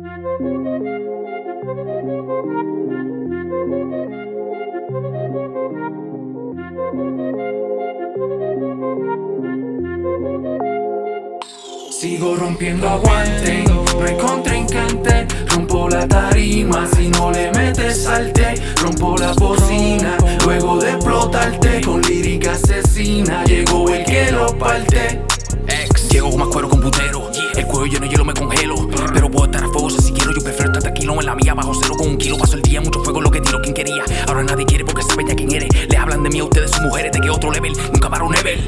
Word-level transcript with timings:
Sigo 0.00 0.08
rompiendo 12.36 12.88
aguante, 12.88 13.64
no 13.68 13.84
hay 14.06 14.16
contrincante. 14.16 15.26
Rompo 15.50 15.90
la 15.90 16.08
tarima, 16.08 16.88
si 16.96 17.08
no 17.08 17.30
le 17.30 17.52
metes 17.52 18.04
salte 18.04 18.54
Rompo 18.82 19.18
la 19.18 19.34
bocina, 19.34 20.16
luego 20.44 20.78
de 20.78 20.92
explotarte 20.92 21.82
Con 21.82 22.00
lírica 22.00 22.52
asesina, 22.52 23.44
llegó 23.44 23.90
el 23.90 24.02
que 24.04 24.32
lo 24.32 24.56
parte 24.56 25.20
Ex, 25.68 26.08
llego 26.08 26.30
con 26.30 26.38
más 26.40 26.48
cuero 26.48 26.70
con 26.70 26.80
putero. 26.80 27.30
El 27.54 27.66
cuello 27.66 27.86
lleno 27.86 28.06
hielo 28.06 28.24
me 28.24 28.32
congelo 28.32 28.69
en 31.18 31.26
la 31.26 31.34
mía 31.34 31.54
Bajo 31.54 31.74
cero 31.74 31.94
con 31.98 32.08
un 32.08 32.16
kilo. 32.16 32.38
Paso 32.38 32.54
el 32.54 32.62
día, 32.62 32.80
mucho 32.80 33.02
fuego 33.02 33.20
lo 33.20 33.30
que 33.30 33.40
tiro 33.40 33.60
Quien 33.60 33.74
quería, 33.74 34.04
ahora 34.28 34.44
nadie 34.44 34.64
quiere 34.64 34.84
porque 34.84 35.02
sabe 35.02 35.24
ya 35.26 35.34
quién 35.34 35.50
eres. 35.52 35.68
Le 35.88 35.96
hablan 35.96 36.22
de 36.22 36.30
mí 36.30 36.38
a 36.38 36.44
ustedes 36.44 36.70
sus 36.70 36.80
mujeres 36.82 37.12
De 37.12 37.20
que 37.20 37.30
otro 37.30 37.50
level, 37.50 37.72
nunca 37.92 38.08
paro 38.08 38.26
un 38.26 38.32
level 38.32 38.60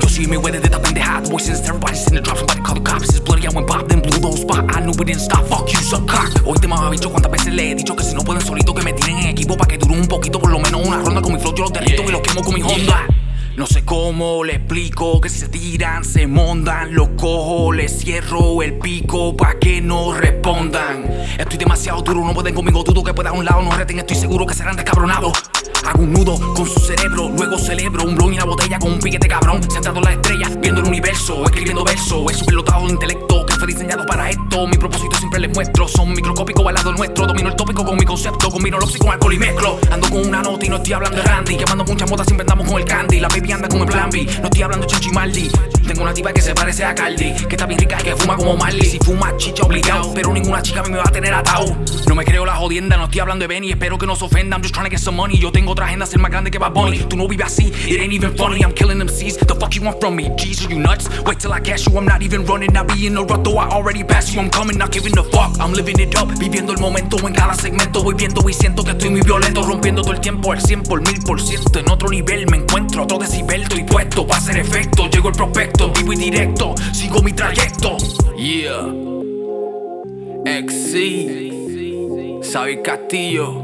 Yo 0.00 0.08
soy 0.08 0.26
mi 0.26 0.36
wey 0.36 0.52
desde 0.52 0.66
esta 0.66 0.80
pendeja. 0.80 1.20
Voices, 1.30 1.60
everybody's 1.60 2.06
in 2.08 2.14
the 2.14 2.20
drop 2.20 2.36
Somebody 2.36 2.60
call 2.60 2.74
the 2.74 2.82
cops. 2.82 3.08
It's 3.08 3.20
bloody, 3.20 3.46
I 3.46 3.50
went 3.54 3.66
pop 3.66 3.88
Then 3.88 4.02
blew 4.02 4.20
those 4.20 4.40
spot 4.42 4.64
I 4.76 4.80
knew 4.80 4.92
we 4.98 5.04
didn't 5.06 5.22
stop 5.22 5.46
Fuck 5.46 5.72
you, 5.72 5.80
suck 5.80 6.06
cock 6.06 6.30
Hoy 6.44 6.58
te 6.58 6.68
mama 6.68 6.90
bicho 6.90 7.10
cuántas 7.10 7.32
veces 7.32 7.54
le 7.54 7.70
he 7.70 7.74
dicho 7.74 7.96
Que 7.96 8.04
si 8.04 8.14
no 8.14 8.22
pueden 8.22 8.42
solito 8.44 8.74
que 8.74 8.82
me 8.82 8.92
tiren 8.92 9.16
en 9.18 9.26
equipo 9.28 9.56
Pa' 9.56 9.66
que 9.66 9.78
dure 9.78 9.98
un 9.98 10.06
poquito 10.06 10.38
Por 10.38 10.50
lo 10.50 10.58
menos 10.58 10.86
una 10.86 10.98
ronda 10.98 11.22
con 11.22 11.32
mi 11.32 11.40
flow 11.40 11.54
Yo 11.54 11.62
los 11.64 11.72
derrito 11.72 12.02
y 12.02 12.12
los 12.12 12.20
quemo 12.20 12.42
con 12.42 12.54
mi 12.54 12.62
Honda 12.62 13.15
no 13.56 13.66
sé 13.66 13.86
cómo 13.86 14.44
le 14.44 14.56
explico 14.56 15.18
que 15.18 15.30
si 15.30 15.38
se 15.38 15.48
tiran, 15.48 16.04
se 16.04 16.26
montan, 16.26 16.94
los 16.94 17.08
cojo, 17.16 17.72
les 17.72 17.98
cierro 17.98 18.62
el 18.62 18.74
pico 18.74 19.34
pa' 19.34 19.58
que 19.58 19.80
no 19.80 20.12
respondan. 20.12 21.06
Estoy 21.38 21.56
demasiado 21.56 22.02
duro, 22.02 22.22
no 22.22 22.34
pueden 22.34 22.54
conmigo, 22.54 22.82
dudo 22.82 23.02
que 23.02 23.14
pueda 23.14 23.30
a 23.30 23.32
un 23.32 23.46
lado, 23.46 23.62
no 23.62 23.70
reten, 23.70 23.98
estoy 23.98 24.16
seguro 24.16 24.44
que 24.44 24.52
serán 24.52 24.76
descabronados. 24.76 25.32
Hago 25.86 26.02
un 26.02 26.12
nudo 26.12 26.38
con 26.52 26.66
su 26.66 26.80
cerebro, 26.80 27.30
luego 27.30 27.58
celebro 27.58 28.04
un 28.04 28.14
blon 28.14 28.34
y 28.34 28.36
una 28.36 28.44
botella 28.44 28.78
con 28.78 28.92
un 28.92 28.98
piquete 28.98 29.26
cabrón. 29.26 29.62
Sentado 29.70 29.98
en 29.98 30.04
la 30.04 30.12
estrella, 30.12 30.50
viendo 30.60 30.82
el 30.82 30.88
universo, 30.88 31.44
escribiendo 31.44 31.82
verso. 31.82 32.28
Es 32.28 32.40
un 32.40 32.46
pelotado 32.46 32.86
de 32.86 32.92
intelecto 32.92 33.46
que 33.46 33.54
diseñado 33.66 34.06
para 34.06 34.30
esto. 34.30 34.66
Mi 34.66 34.76
propósito 34.76 35.16
siempre 35.16 35.40
les 35.40 35.54
muestro, 35.54 35.88
son 35.88 36.12
microscópicos 36.12 36.66
al 36.66 36.74
lado 36.74 36.92
nuestro. 36.92 37.26
Domino 37.26 37.48
el 37.48 37.56
tópico 37.56 37.84
con 37.84 37.96
mi 37.96 38.04
concepto, 38.04 38.50
combino 38.50 38.78
lo 38.78 38.86
con 38.86 39.10
alcohol 39.10 39.34
y 39.34 39.38
mezclo. 39.38 39.78
Ando 39.90 40.08
con 40.08 40.26
una 40.26 40.42
nota 40.42 40.64
y 40.64 40.68
no 40.68 40.76
estoy 40.76 40.92
hablando 40.92 41.18
de 41.18 41.22
Randy. 41.24 41.56
Quemando 41.56 41.84
muchas 41.84 42.10
modas, 42.10 42.26
siempre 42.26 42.42
andamos 42.42 42.70
con 42.70 42.80
el 42.80 42.86
candy. 42.86 43.20
La 43.20 43.28
baby 43.28 43.52
anda 43.52 43.68
con 43.68 43.80
el 43.80 43.86
plan 43.86 44.10
no 44.10 44.44
estoy 44.44 44.62
hablando 44.62 44.86
de 44.86 44.92
Chichimaldi. 44.92 45.75
Tengo 45.96 46.04
una 46.04 46.12
tipa 46.12 46.30
que 46.30 46.42
se 46.42 46.54
parece 46.54 46.84
a 46.84 46.94
Caldi, 46.94 47.32
que 47.32 47.56
está 47.56 47.64
bien 47.64 47.80
rica 47.80 47.96
que 47.96 48.14
fuma 48.14 48.36
como 48.36 48.54
Marley. 48.54 48.84
Si 48.84 48.98
fuma, 48.98 49.34
chicha 49.38 49.62
obligado, 49.62 50.12
pero 50.12 50.30
ninguna 50.30 50.60
chica 50.60 50.80
a 50.80 50.82
me 50.82 50.98
va 50.98 51.04
a 51.06 51.10
tener 51.10 51.32
atado. 51.32 51.74
No 52.06 52.14
me 52.14 52.22
creo 52.22 52.44
la 52.44 52.54
jodienda, 52.54 52.98
no 52.98 53.04
estoy 53.04 53.20
hablando 53.20 53.44
de 53.44 53.46
Benny. 53.46 53.70
Espero 53.70 53.96
que 53.96 54.06
no 54.06 54.14
se 54.14 54.26
ofenda. 54.26 54.58
I'm 54.58 54.62
just 54.62 54.74
trying 54.74 54.84
to 54.84 54.90
get 54.90 55.00
some 55.00 55.16
money. 55.16 55.38
Yo 55.38 55.50
tengo 55.50 55.72
otra 55.72 55.86
agenda, 55.86 56.04
ser 56.04 56.18
más 56.18 56.30
grande 56.30 56.50
que 56.50 56.58
Bad 56.58 56.72
Bunny. 56.72 56.98
Tú 57.08 57.16
no 57.16 57.26
vives 57.26 57.46
así, 57.46 57.72
it 57.88 57.98
ain't 57.98 58.12
even 58.12 58.36
funny. 58.36 58.60
I'm 58.60 58.74
killing 58.74 58.98
them 58.98 59.08
C's. 59.08 59.38
The 59.38 59.54
fuck 59.54 59.74
you 59.74 59.84
want 59.84 59.98
from 59.98 60.16
me? 60.16 60.26
Are 60.26 60.70
you 60.70 60.78
nuts? 60.78 61.08
Wait 61.24 61.38
till 61.38 61.54
I 61.54 61.60
catch 61.60 61.86
you. 61.86 61.96
I'm 61.96 62.04
not 62.04 62.20
even 62.20 62.44
running. 62.44 62.76
I 62.76 62.82
be 62.82 63.06
in 63.06 63.14
the 63.14 63.24
rut, 63.24 63.42
though 63.42 63.56
I 63.56 63.66
already 63.70 64.04
passed 64.04 64.34
you. 64.34 64.40
I'm 64.42 64.50
coming, 64.50 64.76
not 64.76 64.92
giving 64.92 65.16
a 65.16 65.24
fuck. 65.24 65.58
I'm 65.58 65.72
living 65.72 65.98
it 65.98 66.14
up, 66.14 66.28
viviendo 66.38 66.74
el 66.74 66.78
momento 66.78 67.16
en 67.26 67.32
cada 67.32 67.54
segmento. 67.54 68.02
Voy 68.02 68.14
viendo 68.14 68.46
y 68.46 68.52
siento 68.52 68.84
que 68.84 68.90
estoy 68.90 69.08
muy 69.08 69.22
violento, 69.22 69.62
rompiendo 69.62 70.02
todo 70.02 70.12
el 70.12 70.20
tiempo 70.20 70.52
al 70.52 70.60
100 70.60 70.82
por 70.82 71.00
mil 71.00 71.18
por 71.20 71.40
ciento. 71.40 71.78
En 71.78 71.90
otro 71.90 72.10
nivel 72.10 72.46
me 72.50 72.58
encuentro, 72.58 73.04
otro 73.04 73.16
decibel, 73.16 73.62
estoy 73.62 73.84
puesto 73.84 74.26
para 74.26 74.40
hacer 74.40 74.58
efecto. 74.58 75.08
Llego 75.08 75.30
el 75.30 75.34
prospecto, 75.34 75.85
vivo 75.92 76.12
y 76.12 76.16
directo, 76.16 76.74
sigo 76.92 77.22
mi 77.22 77.32
trayecto. 77.32 77.96
Yeah. 78.36 78.92
XC, 80.44 82.42
Xavi 82.42 82.82
Castillo, 82.82 83.62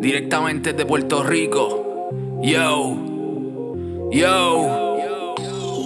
directamente 0.00 0.72
de 0.72 0.86
Puerto 0.86 1.22
Rico. 1.22 2.10
Yo, 2.42 2.96
yo. 4.10 4.90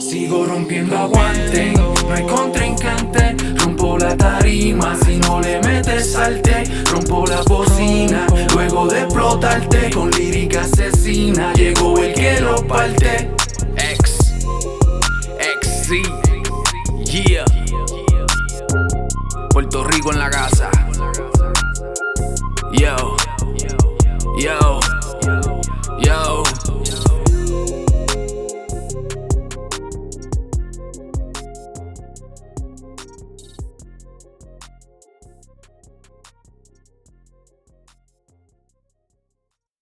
Sigo 0.00 0.44
rompiendo 0.44 0.96
aguante, 0.96 1.72
no 1.72 2.14
hay 2.14 2.22
contrincante 2.24 3.34
Rompo 3.56 3.98
la 3.98 4.16
tarima, 4.16 4.96
si 5.04 5.16
no 5.16 5.40
le 5.40 5.60
metes 5.62 6.12
salte 6.12 6.62
Rompo 6.92 7.24
la 7.26 7.42
bocina, 7.42 8.26
luego 8.54 8.86
de 8.86 9.00
explotarte 9.00 9.90
Con 9.90 10.10
lírica 10.10 10.60
asesina, 10.60 11.52
Yeah. 15.86 17.44
Puerto 19.50 19.84
Rico 19.84 20.12
en 20.12 20.18
la 20.18 20.30
casa. 20.30 20.70
Yo. 22.72 23.16